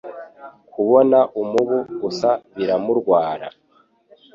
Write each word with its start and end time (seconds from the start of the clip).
Kubona 0.73 1.19
umubu 1.41 1.77
gusa 2.01 2.29
biramurwara. 2.55 3.47